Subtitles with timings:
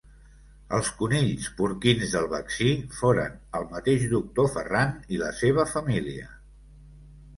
[0.75, 6.31] Els conills porquins del vaccí foren el mateix doctor Ferran i la seva família.